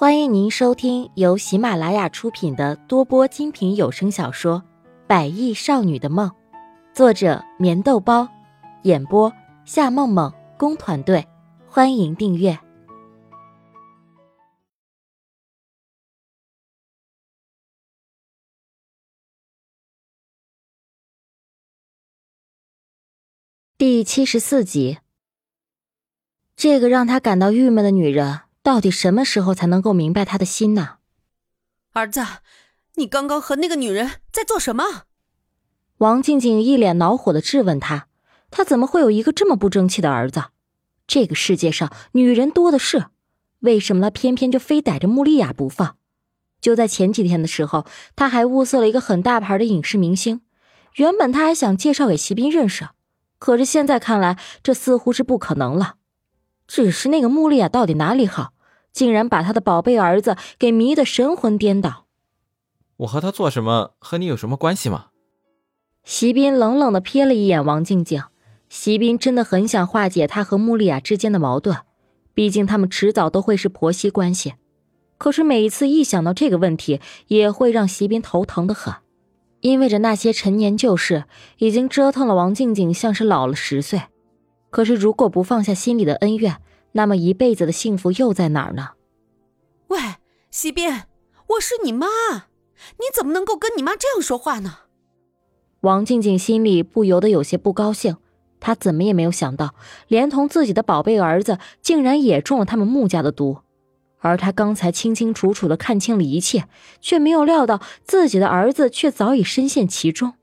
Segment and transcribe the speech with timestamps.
[0.00, 4.62] 欢迎您收听由喜马拉雅出品的多播精品有声小说
[5.08, 6.30] 《百亿少女的梦》，
[6.94, 8.28] 作者：棉豆包，
[8.84, 9.32] 演播：
[9.64, 11.26] 夏梦梦工团队。
[11.66, 12.56] 欢迎订阅
[23.76, 24.98] 第七十四集。
[26.54, 28.42] 这个让他感到郁闷的女人。
[28.68, 30.96] 到底什么时候才能够明白他的心呢？
[31.94, 32.22] 儿子，
[32.96, 35.04] 你刚刚和那个女人在做什么？
[35.96, 38.08] 王静静一脸恼火的质问他
[38.52, 40.50] ：“他怎么会有一个这么不争气的儿子？
[41.06, 43.06] 这个世界上女人多的是，
[43.60, 45.96] 为什么他偏偏就非逮着穆丽亚不放？
[46.60, 50.42] 就在前几天的时候，他还物色了一个很大牌的影视明星，
[50.96, 52.90] 原本他还想介绍给席斌认识，
[53.38, 55.94] 可是现在看来，这似乎是不可能了。
[56.66, 58.52] 只是那个穆丽亚到底哪里好？”
[58.98, 62.06] 竟然把他的宝贝儿子给迷得神魂颠倒。
[62.96, 65.10] 我和他做什么，和你有什么关系吗？
[66.02, 68.24] 席斌冷冷的瞥了一眼王静静。
[68.68, 71.76] 席斌真的很想化解他和穆丽亚之间的矛盾，
[72.34, 74.54] 毕竟他们迟早都会是婆媳关系。
[75.16, 78.92] 可是每一次一想到这个问题，也会让席斌头疼的很，
[79.60, 81.26] 因为着那些陈年旧事
[81.58, 84.02] 已经折腾了王静静，像是老了十岁。
[84.70, 86.56] 可是如果不放下心里的恩怨，
[86.92, 88.88] 那么一辈子的幸福又在哪儿呢？
[89.88, 89.98] 喂，
[90.50, 91.08] 西边，
[91.46, 92.06] 我是你妈，
[92.98, 94.80] 你怎么能够跟你妈这样说话呢？
[95.80, 98.18] 王静静心里不由得有些不高兴，
[98.60, 99.74] 她怎么也没有想到，
[100.06, 103.60] 连同自己的宝贝儿子竟然也中了他们穆家的毒，
[104.18, 106.68] 而她刚才清清楚楚的看清了一切，
[107.00, 110.34] 却没有料到自己的儿子却早已深陷其中。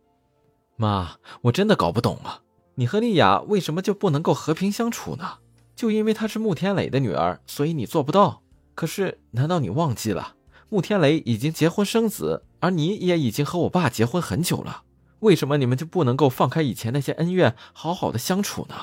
[0.76, 2.42] 妈，我真的搞不懂啊，
[2.76, 5.38] 你和丽雅为什么就不能够和平相处呢？
[5.76, 8.42] 就因为她是穆天磊的女儿，所以你做不到。
[8.76, 10.36] 可是，难道你忘记了，
[10.70, 14.84] 穆天雷已经结婚生子，而你也已经和我爸结婚很久了？
[15.22, 18.76] 为什么你们就不能够放开以前那些恩怨，好好的相处呢？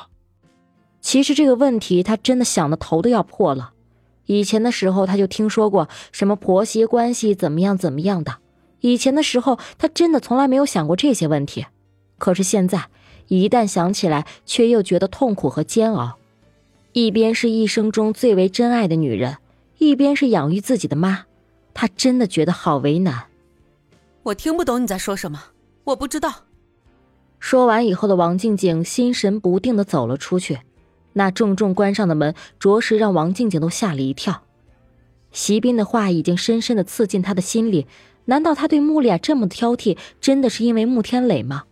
[1.00, 3.74] 其实这个问题，他真的想的头都要破了。
[4.26, 8.38] 以前的时候，他就听说过什么婆媳关系怎么样怎么样的。
[8.80, 11.66] 以前的时候，他真的从来没有想过这些问题。
[12.18, 12.86] 可是现在，
[13.28, 16.16] 一旦想起来，却又觉得痛苦和煎熬。
[16.92, 19.38] 一边是一生中最为珍爱的女人，
[19.88, 21.26] 一边是养育自己的妈，
[21.74, 23.24] 他真的觉得好为难。
[24.22, 25.42] 我听不懂你在说什么，
[25.84, 26.44] 我不知道。
[27.40, 30.60] 说完以后的王静静心神不定的走了出去，
[31.14, 34.42] 那重重关上的门，着实让王静静都吓了一跳。
[35.32, 37.86] 席斌的话已经深深的刺进他的心里，
[38.26, 41.64] 难道他对穆丽亚这么挑剔，真的是因为穆天磊吗？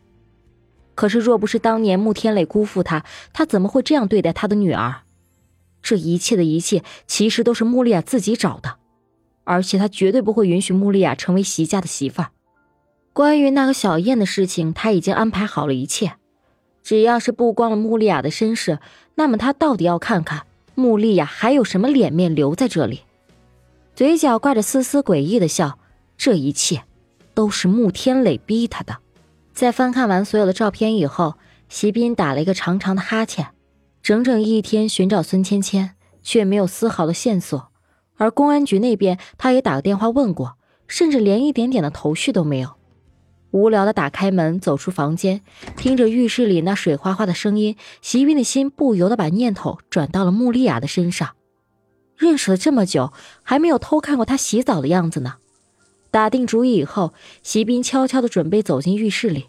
[0.96, 5.02] 可是若不是当年穆天磊辜负他，他怎么会这样对待他的女儿？
[5.82, 8.76] 这一切的一切，其实都是穆丽亚自己找的，
[9.44, 12.30] 而且他绝对不会允许穆丽亚成为席家的媳妇儿。
[13.12, 16.12] 关于那个小燕的事情，他已经安排好了一切。
[16.82, 18.78] 只要是曝光了穆丽亚的身世，
[19.14, 23.00] 那么他到底要看看穆丽亚还有什么脸面留在这里。
[23.94, 25.78] 嘴角挂着丝丝诡异的笑，
[26.16, 26.84] 这一切，
[27.34, 28.98] 都是穆天磊逼他的。
[29.52, 31.34] 在翻看完所有的照片以后，
[31.68, 33.48] 席斌打了一个长长的哈欠。
[34.02, 35.90] 整整一天寻找孙芊芊，
[36.22, 37.70] 却没有丝毫的线索。
[38.16, 40.56] 而公安局那边，他也打个电话问过，
[40.86, 42.70] 甚至连一点点的头绪都没有。
[43.50, 45.42] 无聊的打开门，走出房间，
[45.76, 51.30] 听着浴室里那水哗哗的声音，席斌的心不由得把念头转到了穆丽亚的身上。
[52.16, 53.12] 认识了这么久，
[53.42, 55.36] 还没有偷看过她洗澡的样子呢。
[56.10, 57.12] 打定主意以后，
[57.42, 59.46] 席斌悄悄的准备走进浴室里。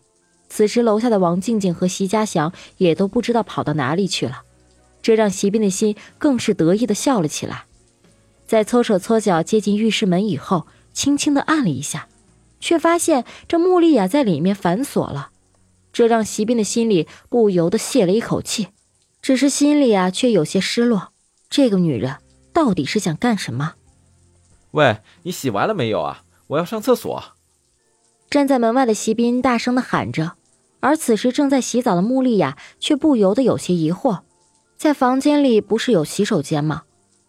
[0.54, 4.42] 此时，楼下的王静静和席家祥也都不知道跑到哪里去了，
[5.02, 7.64] 这让席斌的心更是得意的笑了起来。
[8.46, 12.10] 在搓手搓脚接近浴室门以后，轻轻的按了一下，
[12.60, 15.30] 却发现这穆丽亚在里面反锁了，
[15.94, 18.68] 这让席斌的心里不由得泄了一口气，
[19.22, 21.14] 只是心里啊却有些失落。
[21.50, 22.18] 这个女人
[22.52, 23.76] 到底是想干什么？
[24.72, 26.24] 喂，你洗完了没有啊？
[26.48, 27.24] 我要上厕所。
[28.30, 30.34] 站在门外的席斌大声的喊着。
[30.82, 34.20] 而此时正在洗澡的穆丽亚却不由得有些疑惑，
[34.76, 36.84] 在房间里不是有洗手间吗？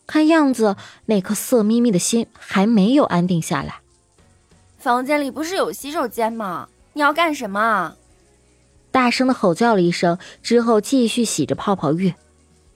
[0.05, 0.75] 看样子
[1.07, 3.81] 那颗色眯眯的心还没有安定下来。
[4.79, 6.69] 房间里不是有洗手间吗？
[6.95, 7.95] 你要干什么？
[8.91, 12.15] 大声的吼叫了一声之后，继续洗着泡泡浴。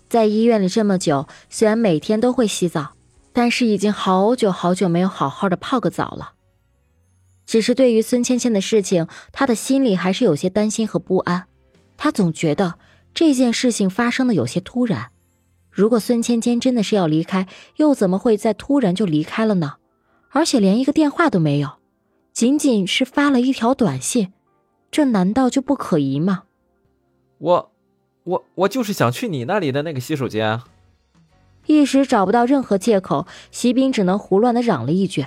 [0.08, 2.92] 在医院里这么久，虽然每天都会洗澡，
[3.32, 6.32] 但是已经好久好久没有好好的泡个澡了。
[7.56, 11.46] 只是对于孙芊芊的事情，他的心里还是有些担心和不安。
[11.96, 12.74] 他总觉得
[13.14, 15.10] 这件事情发生的有些突然。
[15.70, 19.76] 如果孙芊芊真的是要离开，又怎么会在突然就离开了呢？
[20.28, 21.78] 而且连一个电话都没有，
[22.30, 24.34] 仅仅是发了一条短信，
[24.90, 26.42] 这难道就不可疑吗？
[27.38, 27.72] 我，
[28.24, 30.64] 我，我就是想去你那里的那个洗手间啊！
[31.64, 35.24] 一时找不到任何借口，席斌只能胡乱的嚷了一句。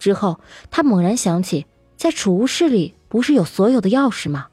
[0.00, 0.40] 之后，
[0.72, 1.66] 他猛然想起，
[1.96, 4.48] 在储物室里不是有所有的钥匙吗？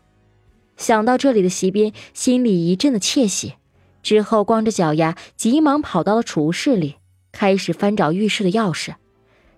[0.75, 3.55] 想到这里的席斌心里一阵的窃喜。
[4.03, 6.97] 之后，光着脚丫，急忙跑到了储物室里，
[7.31, 8.94] 开始翻找浴室的钥匙。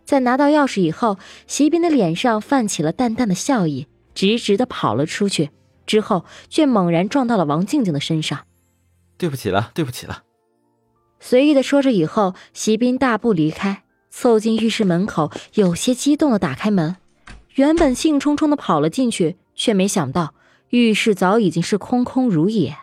[0.06, 5.50] 在拿到钥匙以后，席斌的脸上泛起了淡淡的笑意，直直的跑了出去。
[5.86, 8.46] 之后，却猛然撞到了王静静的身上。
[9.18, 10.24] 对不起了，对不起了。
[11.20, 16.96] 随意的说着以后，席斌大步离开，凑近浴室门口，有些激动的打开门。
[17.56, 20.34] 原本兴冲冲的跑了进去，却没想到
[20.70, 22.76] 浴室早已经是空空如也。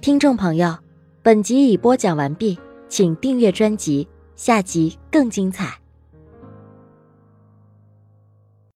[0.00, 0.78] 听众朋友，
[1.22, 2.58] 本集已播讲完毕，
[2.88, 5.80] 请订阅专辑，下集更精彩。